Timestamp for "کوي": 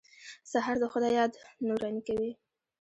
2.07-2.31